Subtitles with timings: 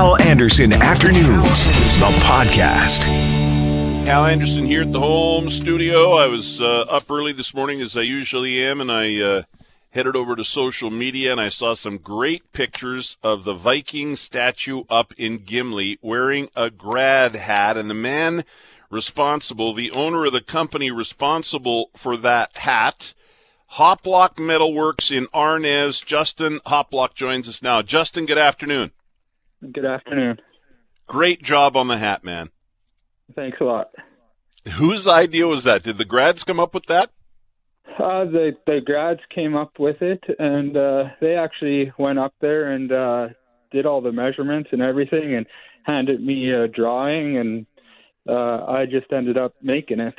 [0.00, 3.04] Hal Anderson Afternoons, the podcast.
[4.06, 6.12] Hal Anderson here at the home studio.
[6.12, 9.42] I was uh, up early this morning as I usually am, and I uh,
[9.90, 14.84] headed over to social media and I saw some great pictures of the Viking statue
[14.88, 18.46] up in Gimli wearing a grad hat, and the man
[18.88, 23.12] responsible, the owner of the company responsible for that hat.
[23.72, 26.02] Hoplock Metalworks in Arnes.
[26.02, 27.82] Justin Hoplock joins us now.
[27.82, 28.92] Justin, good afternoon.
[29.60, 30.40] Good afternoon.
[31.06, 32.50] Great job on the hat, man.
[33.34, 33.90] Thanks a lot.
[34.76, 35.82] Whose idea was that?
[35.82, 37.10] Did the grads come up with that?
[37.98, 42.70] Uh, the the grads came up with it, and uh, they actually went up there
[42.72, 43.28] and uh,
[43.72, 45.46] did all the measurements and everything, and
[45.82, 47.66] handed me a drawing, and
[48.28, 50.14] uh, I just ended up making it.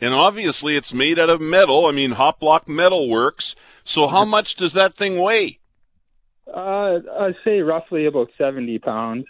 [0.00, 1.86] And obviously, it's made out of metal.
[1.86, 3.54] I mean, Hoplock Metal Works.
[3.84, 5.60] So, how much does that thing weigh?
[6.52, 9.26] Uh, I'd say roughly about seventy pounds.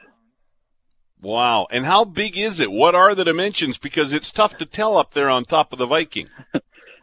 [1.20, 1.66] Wow.
[1.70, 2.70] And how big is it?
[2.70, 3.78] What are the dimensions?
[3.78, 6.28] Because it's tough to tell up there on top of the Viking.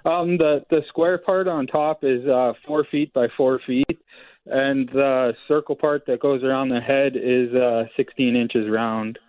[0.05, 3.99] um, the the square part on top is uh, four feet by four feet,
[4.45, 9.19] and the circle part that goes around the head is uh, sixteen inches round.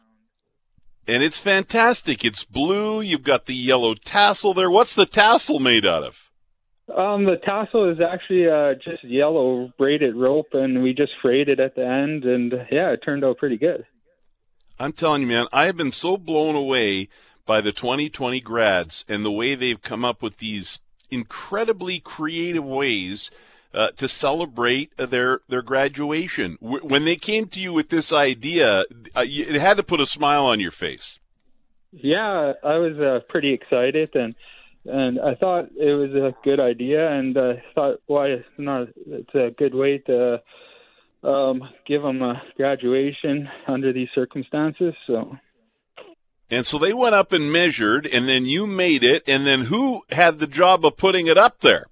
[1.06, 2.24] And it's fantastic.
[2.24, 3.02] It's blue.
[3.02, 4.70] You've got the yellow tassel there.
[4.70, 6.30] What's the tassel made out of?
[6.88, 11.58] Um, the tassel is actually uh, just yellow braided rope, and we just frayed it
[11.58, 13.86] at the end, and yeah, it turned out pretty good.
[14.78, 17.08] I'm telling you, man, I have been so blown away
[17.46, 23.30] by the 2020 grads and the way they've come up with these incredibly creative ways
[23.72, 26.56] uh, to celebrate their their graduation.
[26.60, 30.46] when they came to you with this idea, uh, it had to put a smile
[30.46, 31.18] on your face.
[31.92, 34.34] Yeah, I was uh, pretty excited, and
[34.84, 38.88] and I thought it was a good idea, and I thought, why it's not?
[39.06, 40.42] It's a good way to
[41.22, 44.94] um, give them a graduation under these circumstances.
[45.06, 45.36] So.
[46.50, 50.02] And so they went up and measured, and then you made it, and then who
[50.10, 51.86] had the job of putting it up there?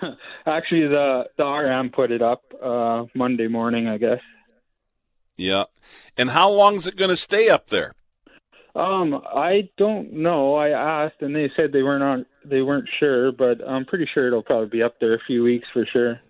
[0.46, 4.20] Actually, the the RM put it up uh, Monday morning, I guess.
[5.36, 5.64] Yeah.
[6.16, 7.94] And how long is it going to stay up there?
[8.78, 10.54] Um, I don't know.
[10.54, 12.26] I asked, and they said they weren't on.
[12.44, 15.66] They weren't sure, but I'm pretty sure it'll probably be up there a few weeks
[15.72, 16.20] for sure.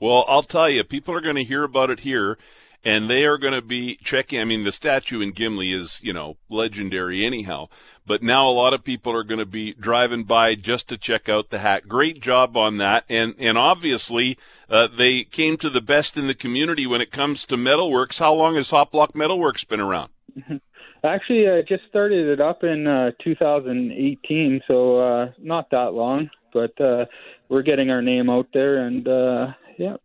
[0.00, 2.38] Well, I'll tell you, people are going to hear about it here,
[2.84, 4.40] and they are going to be checking.
[4.40, 7.68] I mean, the statue in Gimli is, you know, legendary anyhow.
[8.06, 11.28] But now a lot of people are going to be driving by just to check
[11.28, 11.86] out the hat.
[11.86, 14.38] Great job on that, and and obviously
[14.70, 18.20] uh, they came to the best in the community when it comes to metalworks.
[18.20, 20.08] How long has Hoplock Metalworks been around?
[21.04, 26.30] Actually, I just started it up in uh, 2018, so uh, not that long.
[26.52, 27.04] But uh,
[27.48, 29.96] we're getting our name out there, and uh, yeah.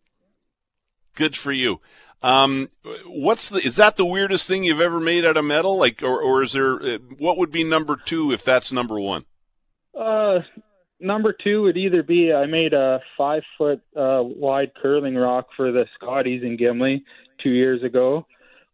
[1.15, 1.79] Good for you.
[2.21, 2.69] Um,
[3.05, 5.77] what's the is that the weirdest thing you've ever made out of metal?
[5.77, 9.25] Like, or or is there uh, what would be number two if that's number one?
[9.97, 10.39] Uh,
[11.01, 15.71] number two would either be I made a five foot uh, wide curling rock for
[15.71, 17.03] the Scotties in Gimli
[17.41, 18.25] two years ago,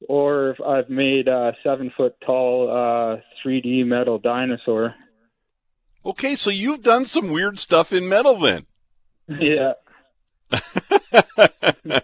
[0.08, 4.96] or I've made a seven foot tall uh, 3D metal dinosaur.
[6.06, 8.66] Okay, so you've done some weird stuff in metal then.
[9.28, 9.74] Yeah.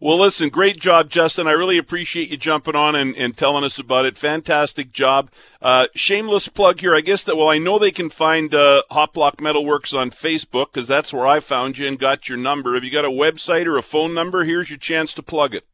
[0.00, 1.46] well, listen, great job, Justin.
[1.46, 4.16] I really appreciate you jumping on and, and telling us about it.
[4.16, 5.30] Fantastic job.
[5.60, 6.94] Uh, shameless plug here.
[6.94, 10.86] I guess that, well, I know they can find uh, Hoplock Metalworks on Facebook because
[10.86, 12.74] that's where I found you and got your number.
[12.74, 14.44] Have you got a website or a phone number?
[14.44, 15.66] Here's your chance to plug it.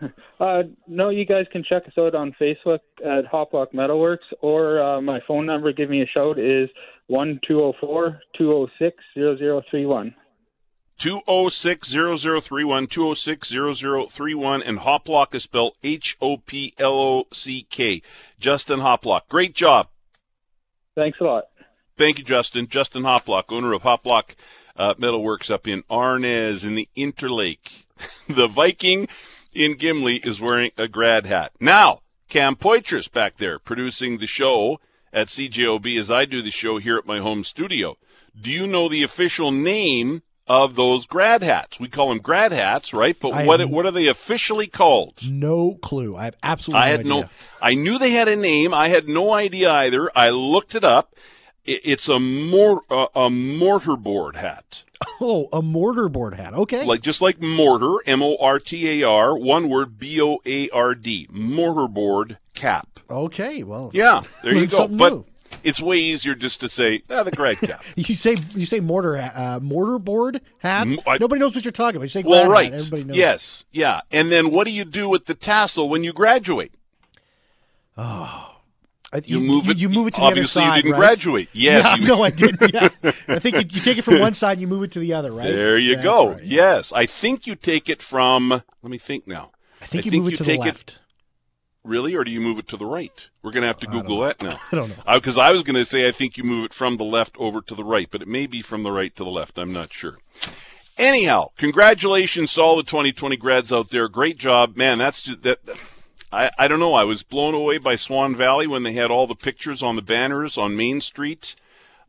[0.40, 5.00] Uh, no, you guys can check us out on Facebook at Hoplock Metalworks, or uh,
[5.00, 6.68] my phone number, give me a shout, is
[7.06, 10.14] one two zero oh four two zero oh six zero zero three one.
[10.98, 18.02] 206 0031, 206 0031, and Hoplock is spelled H O P L O C K.
[18.38, 19.22] Justin Hoplock.
[19.28, 19.88] Great job.
[20.94, 21.44] Thanks a lot.
[21.96, 22.68] Thank you, Justin.
[22.68, 24.34] Justin Hoplock, owner of Hoplock
[24.76, 27.84] uh, Metalworks up in Arnes in the Interlake.
[28.28, 29.08] the Viking
[29.54, 31.52] in Gimli is wearing a grad hat.
[31.60, 34.80] Now, Cam Poitras back there producing the show
[35.12, 37.96] at CJOB as I do the show here at my home studio.
[38.40, 41.80] Do you know the official name of those grad hats.
[41.80, 43.16] We call them grad hats, right?
[43.18, 45.20] But I what what are they officially called?
[45.28, 46.16] No clue.
[46.16, 46.82] I have absolutely.
[46.82, 47.22] I had no.
[47.22, 47.28] no
[47.62, 48.74] I knew they had a name.
[48.74, 50.10] I had no idea either.
[50.14, 51.14] I looked it up.
[51.64, 54.84] It's a mor uh, a mortar board hat.
[55.20, 56.54] Oh, a mortarboard hat.
[56.54, 56.84] Okay.
[56.84, 60.70] Like just like mortar, M O R T A R, one word, B O A
[60.70, 63.00] R D, mortarboard cap.
[63.10, 63.62] Okay.
[63.62, 63.90] Well.
[63.92, 64.22] Yeah.
[64.42, 64.88] There you go.
[64.88, 65.12] But.
[65.12, 65.24] New
[65.62, 67.84] it's way easier just to say ah, the grad cap.
[67.96, 70.86] you say you say mortar uh, mortar board hat.
[71.06, 72.04] I, Nobody knows what you're talking about.
[72.04, 72.72] You say well, right.
[72.72, 73.16] Hat, everybody knows.
[73.16, 74.00] Yes, yeah.
[74.10, 76.74] And then what do you do with the tassel when you graduate?
[77.96, 78.53] Oh.
[79.24, 79.78] You, you move it.
[79.78, 80.62] You move it to the other side.
[80.62, 80.98] Obviously, you didn't right?
[80.98, 81.48] graduate.
[81.52, 81.84] Yes.
[81.84, 82.54] Yeah, you, no, I didn't.
[82.74, 82.88] Yeah.
[83.28, 85.12] I think you, you, take it from one side, and you move it to the
[85.14, 85.44] other, right?
[85.44, 86.32] There you That's go.
[86.32, 86.76] Right, yeah.
[86.76, 88.50] Yes, I think you take it from.
[88.50, 89.52] Let me think now.
[89.80, 90.90] I think I you think move it to the left.
[90.90, 90.98] It,
[91.84, 93.28] really, or do you move it to the right?
[93.42, 94.58] We're going to have to Google that now.
[94.72, 95.14] I don't know.
[95.14, 97.60] Because I was going to say I think you move it from the left over
[97.60, 99.58] to the right, but it may be from the right to the left.
[99.58, 100.18] I'm not sure.
[100.96, 104.08] Anyhow, congratulations to all the 2020 grads out there.
[104.08, 104.98] Great job, man.
[104.98, 105.58] That's that.
[106.32, 106.94] I, I don't know.
[106.94, 110.02] I was blown away by Swan Valley when they had all the pictures on the
[110.02, 111.54] banners on Main Street.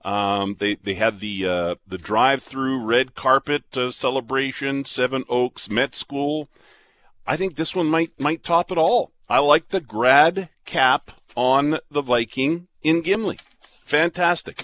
[0.04, 5.96] Um, they they had the uh, the drive-through red carpet uh, celebration, Seven Oaks Met
[5.96, 6.48] School.
[7.26, 9.12] I think this one might might top it all.
[9.28, 13.40] I like the grad cap on the Viking in Gimli.
[13.86, 14.64] Fantastic.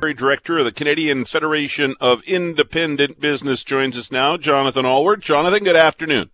[0.00, 5.20] Director of the Canadian Federation of Independent Business joins us now, Jonathan Alward.
[5.20, 6.30] Jonathan, good afternoon.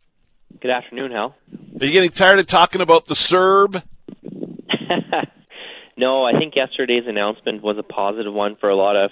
[0.61, 1.37] Good afternoon, Hal.
[1.81, 3.83] Are you getting tired of talking about the CERB?
[5.97, 9.11] no, I think yesterday's announcement was a positive one for a lot of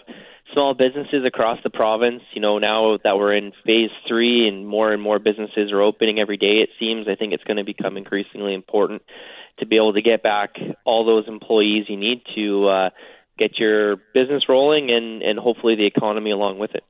[0.52, 2.22] small businesses across the province.
[2.34, 6.18] You know, now that we're in phase three and more and more businesses are opening
[6.18, 9.02] every day, it seems, I think it's going to become increasingly important
[9.58, 12.90] to be able to get back all those employees you need to uh,
[13.38, 16.84] get your business rolling and, and hopefully the economy along with it.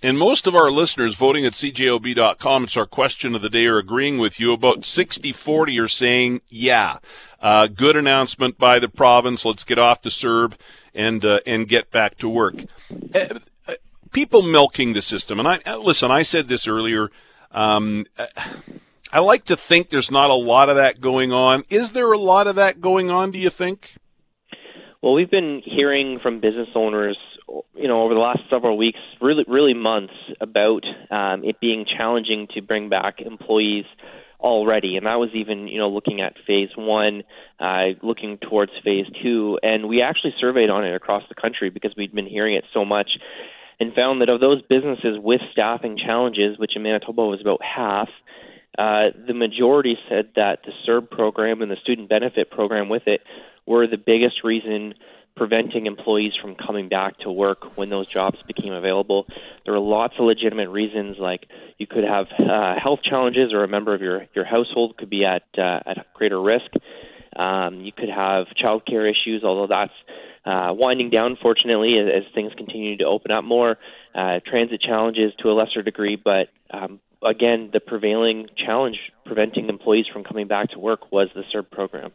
[0.00, 3.78] And most of our listeners voting at cjob.com, it's our question of the day, are
[3.78, 4.52] agreeing with you.
[4.52, 6.98] About 60 40 are saying, yeah,
[7.40, 9.44] uh, good announcement by the province.
[9.44, 10.54] Let's get off the CERB
[10.94, 12.54] and, uh, and get back to work.
[13.12, 13.40] Uh,
[14.12, 15.40] people milking the system.
[15.40, 17.10] And I, uh, listen, I said this earlier.
[17.50, 18.06] Um,
[19.12, 21.64] I like to think there's not a lot of that going on.
[21.70, 23.96] Is there a lot of that going on, do you think?
[25.02, 27.16] Well, we've been hearing from business owners
[27.74, 32.48] you know over the last several weeks, really really months, about um, it being challenging
[32.54, 33.84] to bring back employees
[34.40, 37.22] already, and that was even you know looking at phase one,
[37.58, 41.92] uh, looking towards phase two, and we actually surveyed on it across the country because
[41.96, 43.10] we'd been hearing it so much,
[43.80, 48.08] and found that of those businesses with staffing challenges, which in Manitoba was about half.
[48.78, 53.22] Uh, the majority said that the CERB program and the student benefit program with it
[53.66, 54.94] were the biggest reason
[55.38, 59.26] preventing employees from coming back to work when those jobs became available.
[59.64, 61.46] There were lots of legitimate reasons, like
[61.78, 65.24] you could have uh, health challenges, or a member of your your household could be
[65.24, 66.70] at uh, at greater risk.
[67.36, 69.92] Um, you could have childcare issues, although that's
[70.44, 73.78] uh, winding down, fortunately, as, as things continue to open up more.
[74.14, 80.06] Uh, transit challenges to a lesser degree, but um, again, the prevailing challenge preventing employees
[80.12, 82.12] from coming back to work was the CERB program.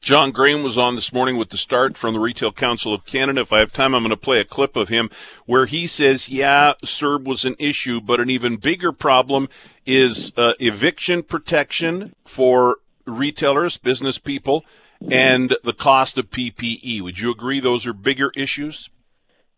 [0.00, 3.40] John Graham was on this morning with the start from the Retail Council of Canada.
[3.40, 5.10] If I have time, I'm going to play a clip of him
[5.46, 9.48] where he says, yeah, CERB was an issue, but an even bigger problem
[9.84, 14.64] is uh, eviction protection for retailers, business people,
[15.10, 17.00] and the cost of PPE.
[17.02, 18.90] Would you agree those are bigger issues?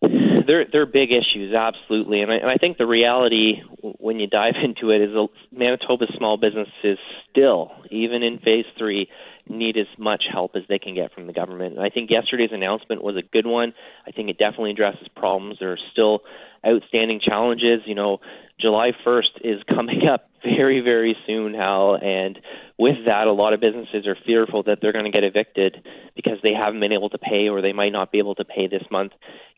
[0.01, 4.55] They're they're big issues, absolutely, and I, and I think the reality when you dive
[4.65, 5.11] into it is
[5.53, 6.99] Manitoba's small businesses
[7.31, 9.09] still, even in phase three,
[9.51, 11.77] need as much help as they can get from the government.
[11.77, 13.75] And I think yesterday's announcement was a good one.
[14.07, 15.57] I think it definitely addresses problems.
[15.61, 16.21] There are still
[16.67, 17.83] outstanding challenges.
[17.87, 18.19] You know,
[18.61, 21.99] July 1st is coming up very, very soon, Hal.
[22.01, 22.39] And
[22.79, 25.77] with that, a lot of businesses are fearful that they're going to get evicted
[26.15, 28.69] because they haven't been able to pay or they might not be able to pay
[28.69, 29.13] this month.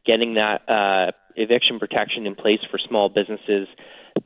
[0.06, 3.68] Getting that uh, eviction protection in place for small businesses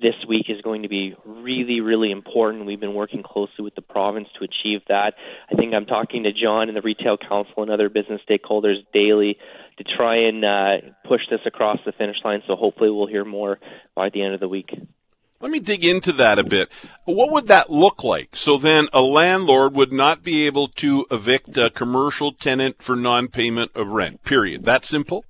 [0.00, 2.66] this week is going to be really, really important.
[2.66, 5.14] We've been working closely with the province to achieve that.
[5.50, 9.38] I think I'm talking to John and the Retail Council and other business stakeholders daily
[9.78, 12.42] to try and uh, push this across the finish line.
[12.46, 13.58] So hopefully we'll hear more
[13.94, 14.70] by the end of the week.
[15.40, 16.70] Let me dig into that a bit.
[17.04, 18.34] What would that look like?
[18.34, 23.72] So then a landlord would not be able to evict a commercial tenant for non-payment
[23.74, 24.64] of rent, period.
[24.64, 25.24] That simple?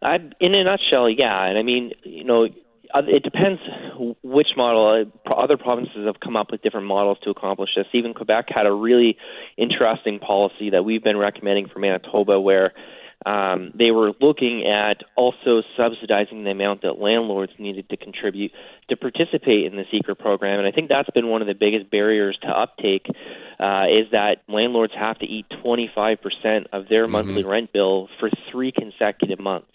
[0.00, 1.46] I, in a nutshell, yeah.
[1.46, 2.48] And I mean, you know, uh,
[2.94, 3.60] it depends
[4.22, 5.06] which model.
[5.26, 7.86] Uh, other provinces have come up with different models to accomplish this.
[7.92, 9.16] Even Quebec had a really
[9.56, 12.72] interesting policy that we've been recommending for Manitoba, where
[13.24, 18.52] um, they were looking at also subsidizing the amount that landlords needed to contribute
[18.88, 20.58] to participate in the CECRA program.
[20.58, 23.06] And I think that's been one of the biggest barriers to uptake
[23.58, 26.18] uh, is that landlords have to eat 25%
[26.72, 27.12] of their mm-hmm.
[27.12, 29.68] monthly rent bill for three consecutive months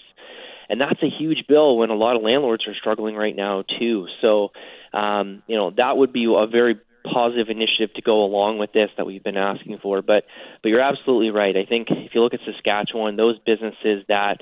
[0.69, 4.07] and that's a huge bill when a lot of landlords are struggling right now too.
[4.21, 4.49] So,
[4.93, 8.89] um, you know, that would be a very positive initiative to go along with this
[8.97, 10.01] that we've been asking for.
[10.01, 10.25] But
[10.61, 11.55] but you're absolutely right.
[11.55, 14.37] I think if you look at Saskatchewan, those businesses that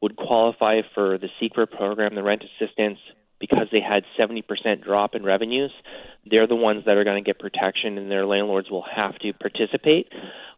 [0.00, 2.98] would qualify for the CECRA program, the rent assistance,
[3.40, 5.72] because they had 70% drop in revenues,
[6.30, 9.32] they're the ones that are going to get protection, and their landlords will have to
[9.32, 10.08] participate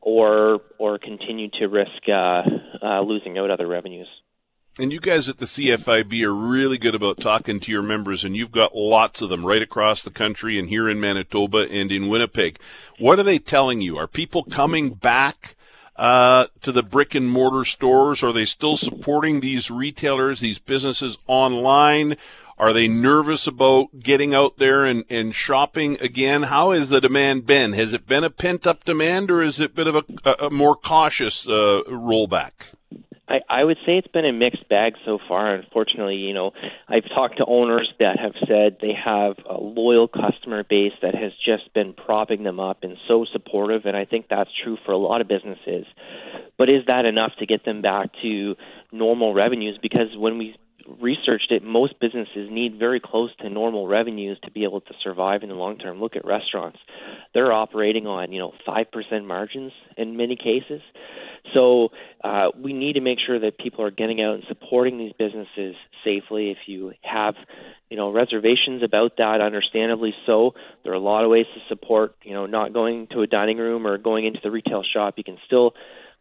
[0.00, 2.42] or or continue to risk uh,
[2.82, 4.08] uh, losing out other revenues.
[4.78, 8.36] And you guys at the CFIB are really good about talking to your members, and
[8.36, 12.08] you've got lots of them right across the country and here in Manitoba and in
[12.08, 12.58] Winnipeg.
[12.98, 13.96] What are they telling you?
[13.96, 15.56] Are people coming back
[15.96, 18.22] uh, to the brick and mortar stores?
[18.22, 22.18] Are they still supporting these retailers, these businesses online?
[22.58, 26.42] Are they nervous about getting out there and, and shopping again?
[26.42, 27.72] How has the demand been?
[27.72, 30.50] Has it been a pent up demand or is it a bit of a, a
[30.50, 32.75] more cautious uh, rollback?
[33.28, 35.54] I, I would say it's been a mixed bag so far.
[35.54, 36.52] Unfortunately, you know,
[36.88, 41.32] I've talked to owners that have said they have a loyal customer base that has
[41.44, 44.96] just been propping them up and so supportive, and I think that's true for a
[44.96, 45.86] lot of businesses.
[46.56, 48.54] But is that enough to get them back to
[48.92, 49.78] normal revenues?
[49.80, 50.54] Because when we
[51.00, 55.42] researched it, most businesses need very close to normal revenues to be able to survive
[55.42, 56.00] in the long term.
[56.00, 56.78] Look at restaurants;
[57.34, 60.80] they're operating on you know five percent margins in many cases.
[61.54, 61.90] So
[62.24, 65.76] uh, we need to make sure that people are getting out and supporting these businesses
[66.04, 66.50] safely.
[66.50, 67.34] If you have,
[67.88, 70.54] you know, reservations about that, understandably so.
[70.82, 72.16] There are a lot of ways to support.
[72.22, 75.14] You know, not going to a dining room or going into the retail shop.
[75.16, 75.74] You can still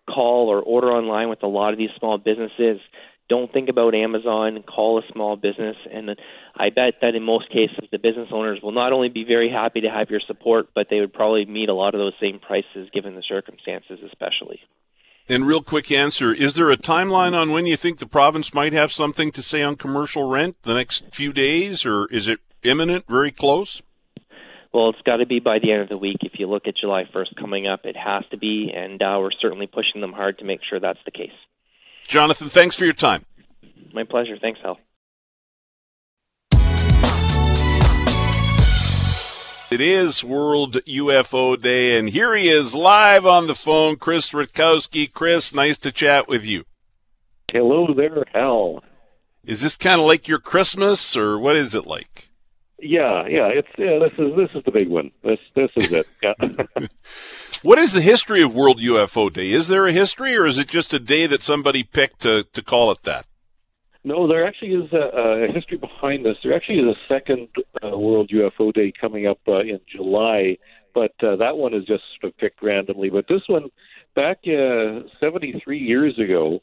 [0.08, 2.80] call or order online with a lot of these small businesses.
[3.28, 4.64] Don't think about Amazon.
[4.64, 6.16] Call a small business, and
[6.56, 9.82] I bet that in most cases, the business owners will not only be very happy
[9.82, 12.90] to have your support, but they would probably meet a lot of those same prices
[12.94, 14.60] given the circumstances, especially.
[15.28, 18.74] And real quick answer, is there a timeline on when you think the province might
[18.74, 23.06] have something to say on commercial rent the next few days, or is it imminent,
[23.08, 23.82] very close?
[24.72, 26.18] Well, it's got to be by the end of the week.
[26.22, 29.32] If you look at July 1st coming up, it has to be, and uh, we're
[29.32, 31.32] certainly pushing them hard to make sure that's the case.
[32.08, 33.26] Jonathan, thanks for your time.
[33.94, 34.38] My pleasure.
[34.40, 34.78] Thanks, Hal.
[39.72, 45.12] It is World UFO Day, and here he is live on the phone, Chris Rutkowski.
[45.12, 46.66] Chris, nice to chat with you.
[47.52, 48.84] Hello there, Hal.
[49.44, 52.30] Is this kind of like your Christmas, or what is it like?
[52.80, 54.00] Yeah, yeah, it's yeah.
[54.00, 55.12] This is this is the big one.
[55.24, 56.08] This this is it.
[56.22, 56.34] Yeah.
[57.62, 59.52] what is the history of World UFO Day?
[59.52, 62.62] Is there a history, or is it just a day that somebody picked to to
[62.62, 63.26] call it that?
[64.04, 66.38] No, there actually is a, a history behind this.
[66.44, 67.48] There actually is a second
[67.84, 70.58] uh, World UFO Day coming up uh, in July,
[70.94, 73.10] but uh, that one is just sort of picked randomly.
[73.10, 73.70] But this one,
[74.16, 76.62] back uh, 73 years ago,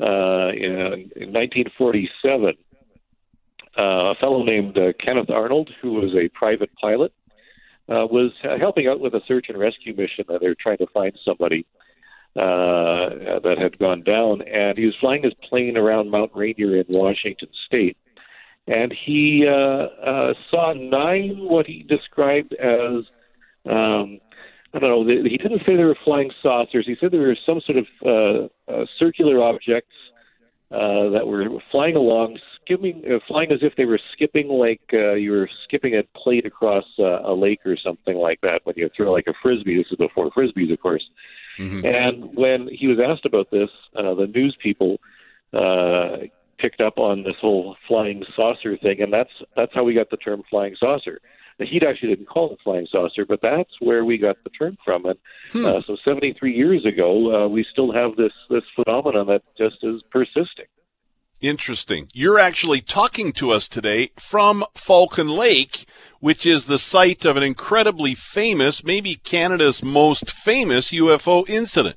[0.00, 2.54] uh, in, in 1947,
[3.78, 7.12] uh, a fellow named uh, Kenneth Arnold, who was a private pilot,
[7.88, 10.24] uh, was helping out with a search and rescue mission.
[10.28, 11.66] Uh, they were trying to find somebody
[12.36, 16.86] uh, that had gone down, and he was flying his plane around Mount Rainier in
[16.88, 17.96] Washington State,
[18.66, 23.04] and he uh, uh, saw nine what he described as
[23.66, 24.20] um,
[24.74, 25.06] I don't know.
[25.06, 26.84] He didn't say they were flying saucers.
[26.86, 29.94] He said there were some sort of uh, uh, circular objects
[30.70, 35.12] uh, that were flying along, skimming, uh, flying as if they were skipping like uh,
[35.12, 38.60] you were skipping a plate across uh, a lake or something like that.
[38.64, 41.04] When you throw like a frisbee, this is before frisbees, of course.
[41.58, 41.86] Mm-hmm.
[41.86, 44.98] And when he was asked about this, uh, the news people
[45.52, 46.26] uh,
[46.58, 50.16] picked up on this whole flying saucer thing, and that's that's how we got the
[50.16, 51.20] term flying saucer.
[51.58, 54.76] Now, he actually didn't call it flying saucer, but that's where we got the term
[54.84, 55.06] from.
[55.06, 55.18] And
[55.52, 55.64] hmm.
[55.64, 60.02] uh, so, 73 years ago, uh, we still have this this phenomenon that just is
[60.10, 60.66] persisting.
[61.40, 62.08] Interesting.
[62.14, 65.84] You're actually talking to us today from Falcon Lake,
[66.20, 71.96] which is the site of an incredibly famous, maybe Canada's most famous UFO incident.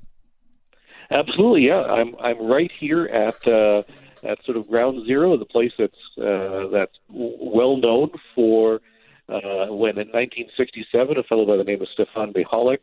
[1.09, 1.81] Absolutely, yeah.
[1.81, 3.83] I'm I'm right here at uh,
[4.23, 8.81] at sort of ground zero, the place that's uh, that's well known for
[9.29, 12.79] uh, when in 1967 a fellow by the name of Stefan Michalak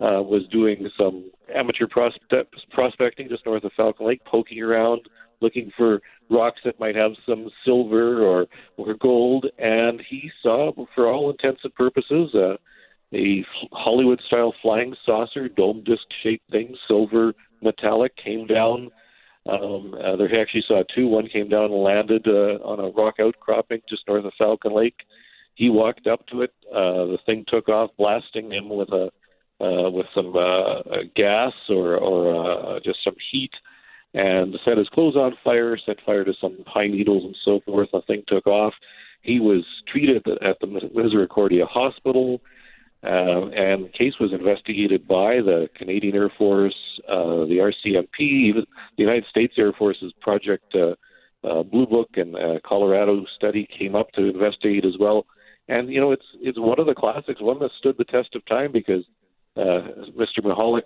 [0.00, 5.02] uh, was doing some amateur prospect, prospecting just north of Falcon Lake, poking around
[5.40, 8.46] looking for rocks that might have some silver or
[8.76, 12.56] or gold, and he saw, for all intents and purposes, uh,
[13.12, 18.90] a Hollywood style flying saucer, dome disc shaped thing, silver metallic, came down.
[19.44, 21.08] Um, uh, there he actually saw two.
[21.08, 24.94] One came down and landed uh, on a rock outcropping just north of Falcon Lake.
[25.54, 26.52] He walked up to it.
[26.70, 29.10] Uh, the thing took off, blasting him with a
[29.60, 30.82] uh, with some uh,
[31.14, 33.52] gas or or uh, just some heat
[34.14, 37.88] and set his clothes on fire, set fire to some pine needles and so forth.
[37.92, 38.74] The thing took off.
[39.22, 42.40] He was treated at the Misericordia Hospital,
[43.04, 46.74] uh, and the case was investigated by the Canadian Air Force,
[47.08, 48.64] uh, the RCMP, even
[48.96, 50.94] the United States Air Force's Project uh,
[51.46, 55.24] uh, Blue Book and uh, Colorado study came up to investigate as well.
[55.68, 58.44] And you know, it's it's one of the classics, one that stood the test of
[58.46, 59.04] time because
[59.56, 60.40] uh, Mr.
[60.42, 60.82] Michalak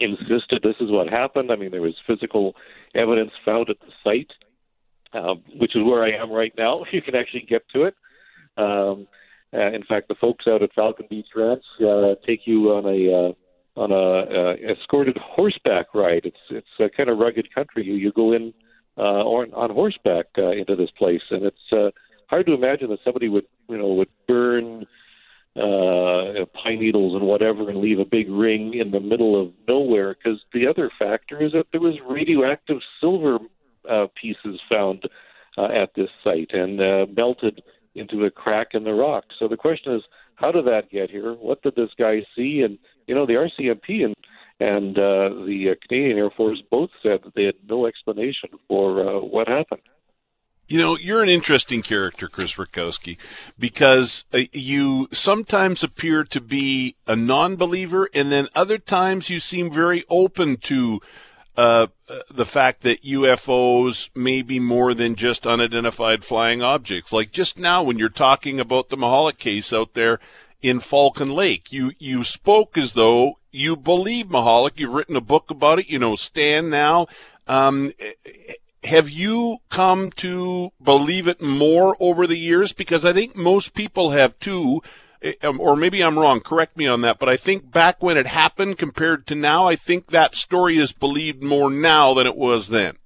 [0.00, 1.50] insisted this is what happened.
[1.50, 2.54] I mean, there was physical
[2.94, 4.30] evidence found at the site,
[5.12, 6.78] uh, which is where I am right now.
[6.92, 7.94] You can actually get to it.
[8.56, 9.06] Um,
[9.52, 13.28] uh, in fact, the folks out at Falcon Beach Ranch uh, take you on a
[13.28, 16.22] uh, on a uh, escorted horseback ride.
[16.24, 17.84] It's it's a kind of rugged country.
[17.84, 18.52] You you go in
[18.98, 21.90] uh, on on horseback uh, into this place, and it's uh,
[22.28, 24.86] hard to imagine that somebody would you know would burn
[25.56, 30.14] uh, pine needles and whatever and leave a big ring in the middle of nowhere.
[30.14, 33.38] Because the other factor is that there was radioactive silver
[33.90, 35.02] uh, pieces found
[35.56, 37.62] uh, at this site and uh, melted
[37.94, 39.24] into a crack in the rock.
[39.38, 40.02] So the question is,
[40.36, 41.32] how did that get here?
[41.34, 42.62] What did this guy see?
[42.64, 44.14] And you know, the RCMP and
[44.60, 49.00] and uh, the uh, Canadian Air Force both said that they had no explanation for
[49.00, 49.82] uh, what happened.
[50.68, 53.16] You know, you're an interesting character, Chris Rutkowski,
[53.58, 59.72] because uh, you sometimes appear to be a non-believer, and then other times you seem
[59.72, 61.00] very open to
[61.56, 61.86] uh,
[62.30, 67.12] the fact that UFOs may be more than just unidentified flying objects.
[67.12, 70.20] Like just now, when you're talking about the Michalak case out there
[70.62, 74.72] in Falcon Lake, you you spoke as though you believe Michalak.
[74.76, 75.88] You've written a book about it.
[75.88, 77.08] You know, Stan now.
[77.48, 77.92] Um,
[78.84, 82.72] have you come to believe it more over the years?
[82.72, 84.82] Because I think most people have too,
[85.22, 86.40] eh, um, or maybe I'm wrong.
[86.40, 87.18] Correct me on that.
[87.18, 90.92] But I think back when it happened compared to now, I think that story is
[90.92, 92.96] believed more now than it was then.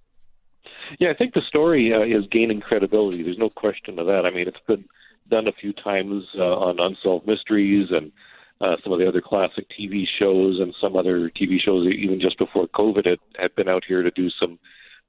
[0.99, 3.23] Yeah, I think the story uh, is gaining credibility.
[3.23, 4.27] There's no question of that.
[4.27, 4.85] I mean, it's been
[5.29, 8.13] done a few times uh, on Unsolved Mysteries and
[8.61, 12.39] uh, some of the other classic TV shows and some other TV shows, even just
[12.39, 14.59] before COVID, had, had been out here to do some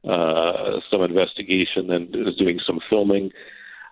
[0.07, 3.31] uh, some investigation and was doing some filming.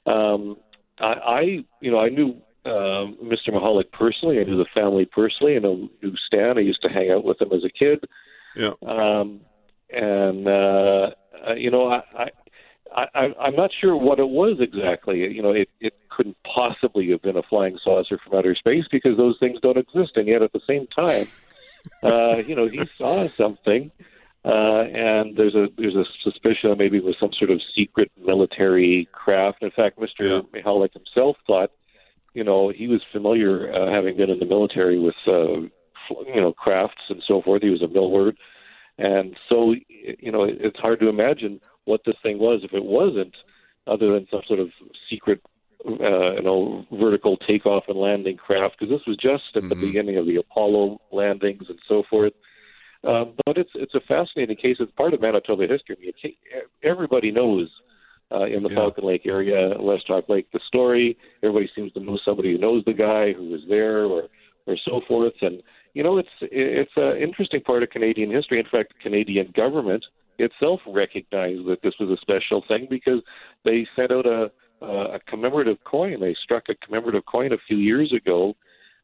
[0.05, 0.57] Um,
[0.99, 1.41] I, I,
[1.79, 3.49] you know, I knew uh, Mr.
[3.49, 4.39] Michalak personally.
[4.39, 5.55] I knew the family personally.
[5.55, 6.57] I know, knew Stan.
[6.57, 8.03] I used to hang out with him as a kid.
[8.55, 8.71] Yeah.
[8.85, 9.41] Um,
[9.89, 11.11] and uh,
[11.47, 12.29] uh, you know, I,
[12.95, 15.19] I, I, I'm not sure what it was exactly.
[15.19, 19.17] You know, it, it couldn't possibly have been a flying saucer from outer space because
[19.17, 20.11] those things don't exist.
[20.15, 21.27] And yet, at the same time,
[22.03, 23.91] uh, you know, he saw something
[24.43, 28.11] uh, and there's a there's a suspicion that maybe it was some sort of secret
[28.17, 29.61] military craft.
[29.61, 30.43] In fact, Mr.
[30.53, 30.61] Yeah.
[30.61, 31.71] Michalak himself thought,
[32.33, 35.61] you know, he was familiar, uh, having been in the military with, uh,
[36.25, 37.61] you know, crafts and so forth.
[37.61, 38.35] He was a millwright,
[38.97, 43.35] and so you know, it's hard to imagine what this thing was if it wasn't
[43.87, 44.69] other than some sort of
[45.09, 45.41] secret
[45.85, 49.69] uh, you know, vertical takeoff and landing craft, because this was just at mm-hmm.
[49.69, 52.33] the beginning of the Apollo landings and so forth.
[53.03, 54.77] Um, but it's it's a fascinating case.
[54.79, 55.97] It's part of Manitoba history.
[55.99, 56.33] I mean,
[56.83, 57.67] everybody knows
[58.31, 58.75] uh, in the yeah.
[58.75, 61.17] Falcon Lake area, West Hawk Lake, the story.
[61.41, 64.23] Everybody seems to know somebody who knows the guy who was there, or
[64.67, 65.33] or so forth.
[65.41, 68.59] And you know, it's it's an interesting part of Canadian history.
[68.59, 70.05] In fact, the Canadian government
[70.37, 73.21] itself recognized that this was a special thing because
[73.65, 74.51] they sent out a
[74.85, 76.19] a commemorative coin.
[76.19, 78.55] They struck a commemorative coin a few years ago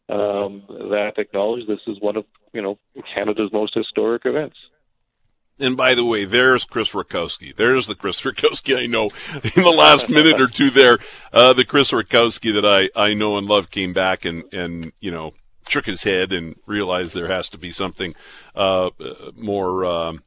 [0.10, 2.78] um, that acknowledge this is one of you know
[3.13, 4.58] Canada's most historic events.
[5.60, 7.56] And by the way, there's Chris Rutkowski.
[7.56, 9.10] There's the Chris Rutkowski I know.
[9.56, 11.00] In the last minute or two, there,
[11.34, 15.12] uh, the Chris Rutkowski that I, I know and love came back and and you
[15.12, 15.34] know
[15.67, 18.15] shook his head and realized there has to be something
[18.56, 18.89] uh,
[19.36, 20.24] more um,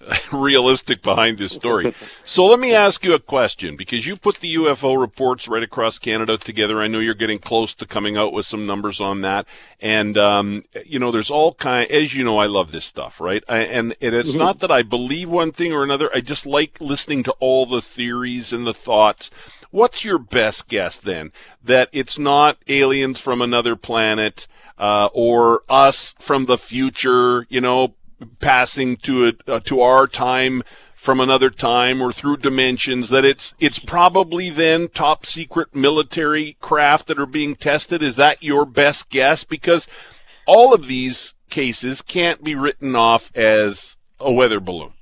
[0.32, 1.94] realistic behind this story.
[2.24, 5.98] So let me ask you a question because you put the UFO reports right across
[5.98, 6.80] Canada together.
[6.80, 9.46] I know you're getting close to coming out with some numbers on that.
[9.80, 13.44] And, um, you know, there's all kind, as you know, I love this stuff, right?
[13.48, 14.38] I, and, and it's mm-hmm.
[14.38, 16.10] not that I believe one thing or another.
[16.14, 19.30] I just like listening to all the theories and the thoughts.
[19.70, 21.30] What's your best guess then?
[21.62, 24.48] That it's not aliens from another planet,
[24.80, 27.94] uh, or us from the future, you know,
[28.38, 30.62] passing to it uh, to our time
[30.94, 37.06] from another time or through dimensions that it's it's probably then top secret military craft
[37.06, 38.02] that are being tested.
[38.02, 39.44] Is that your best guess?
[39.44, 39.88] Because
[40.46, 44.92] all of these cases can't be written off as a weather balloon.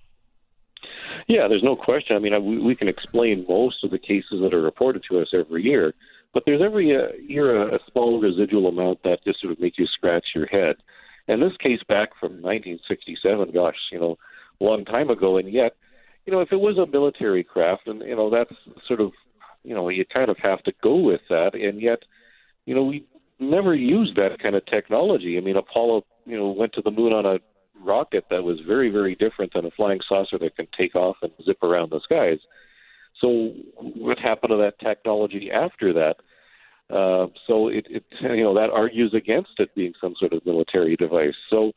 [1.26, 2.16] Yeah there's no question.
[2.16, 5.28] I mean we, we can explain most of the cases that are reported to us
[5.33, 5.94] every year
[6.33, 9.78] but there's every uh, year a, a small residual amount that just sort of makes
[9.78, 10.76] you scratch your head
[11.28, 14.18] and this case back from 1967, gosh, you know,
[14.60, 15.76] long time ago, and yet,
[16.26, 18.52] you know, if it was a military craft, and you know, that's
[18.86, 19.12] sort of
[19.68, 21.54] you know, you kind of have to go with that.
[21.54, 22.00] And yet,
[22.64, 23.04] you know, we
[23.38, 25.36] never used that kind of technology.
[25.36, 27.38] I mean, Apollo, you know, went to the moon on a
[27.80, 31.32] rocket that was very, very different than a flying saucer that can take off and
[31.44, 32.38] zip around the skies.
[33.20, 36.16] So, what happened to that technology after that?
[36.90, 40.96] Uh, so it, it, you know, that argues against it being some sort of military
[40.96, 41.35] device.
[41.51, 41.72] So,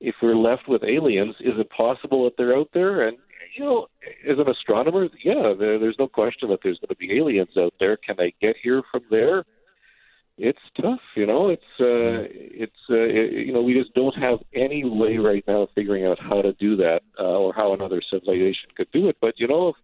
[0.00, 3.06] if we're left with aliens, is it possible that they're out there?
[3.06, 3.16] And
[3.56, 3.86] you know,
[4.28, 7.74] as an astronomer, yeah, there, there's no question that there's going to be aliens out
[7.78, 7.96] there.
[7.96, 9.44] Can they get here from there?
[10.38, 11.50] It's tough, you know.
[11.50, 15.62] It's uh, it's uh, it, you know, we just don't have any way right now
[15.62, 19.16] of figuring out how to do that uh, or how another civilization could do it.
[19.20, 19.76] But you know, if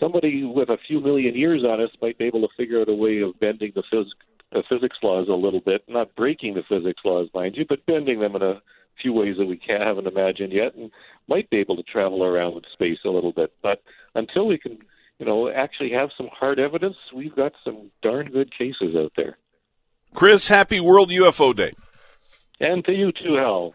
[0.00, 2.94] somebody with a few million years on us might be able to figure out a
[2.94, 4.06] way of bending the, phys-
[4.52, 8.20] the physics laws a little bit, not breaking the physics laws, mind you, but bending
[8.20, 8.60] them in a
[9.00, 10.90] few ways that we can't haven't imagined yet, and
[11.28, 13.52] might be able to travel around space a little bit.
[13.62, 13.82] But
[14.14, 14.78] until we can,
[15.18, 19.36] you know, actually have some hard evidence, we've got some darn good cases out there.
[20.14, 21.72] Chris, happy World UFO Day.
[22.60, 23.74] And to you too, Hal.